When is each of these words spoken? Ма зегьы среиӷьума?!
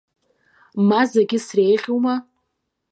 Ма 0.87 1.01
зегьы 1.11 1.39
среиӷьума?! 1.47 2.15